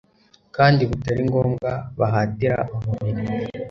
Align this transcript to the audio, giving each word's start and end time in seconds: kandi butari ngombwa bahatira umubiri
kandi 0.55 0.81
butari 0.89 1.21
ngombwa 1.29 1.71
bahatira 1.99 2.57
umubiri 2.75 3.23